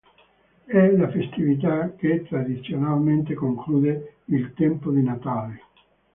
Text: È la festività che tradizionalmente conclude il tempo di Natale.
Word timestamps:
È 0.65 0.87
la 0.93 1.11
festività 1.11 1.93
che 1.95 2.23
tradizionalmente 2.23 3.35
conclude 3.35 4.15
il 4.25 4.51
tempo 4.55 4.89
di 4.89 5.03
Natale. 5.03 5.61